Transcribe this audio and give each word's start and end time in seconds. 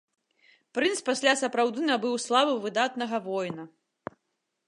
Прынц 0.77 0.95
пасля 1.09 1.33
сапраўды 1.41 1.79
набыў 1.91 2.15
славу 2.25 2.57
выдатнага 2.65 3.17
воіна. 3.29 3.63